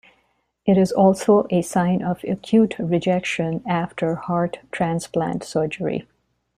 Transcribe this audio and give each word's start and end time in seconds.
It 0.65 0.79
is 0.79 0.91
also 0.91 1.45
a 1.51 1.61
sign 1.61 2.01
of 2.01 2.23
acute 2.23 2.79
rejection 2.79 3.61
after 3.67 4.15
heart 4.15 4.57
transplant 4.71 5.43
surgery. 5.43 6.07